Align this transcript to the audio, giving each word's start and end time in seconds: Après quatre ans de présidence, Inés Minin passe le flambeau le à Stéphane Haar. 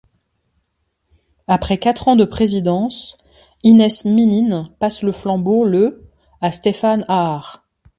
Après 1.45 1.77
quatre 1.77 2.07
ans 2.07 2.15
de 2.15 2.25
présidence, 2.25 3.19
Inés 3.61 3.85
Minin 4.05 4.71
passe 4.79 5.03
le 5.03 5.11
flambeau 5.11 5.63
le 5.63 6.09
à 6.41 6.51
Stéphane 6.51 7.05
Haar. 7.07 7.63